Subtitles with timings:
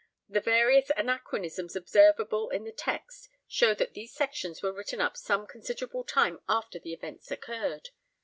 [0.27, 5.45] The various anachronisms observable in the text show that these sections were written up some
[5.45, 7.89] considerable time after the events occurred.